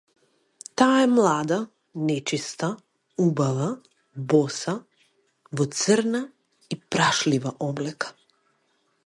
Таа 0.81 1.01
е 1.01 1.09
млада, 1.17 1.59
нечиста 2.09 2.69
убава, 3.25 3.69
боса, 4.33 4.75
во 5.59 5.69
црна 5.83 6.23
и 6.75 6.81
прашлива 6.97 7.55
облека. 7.69 8.13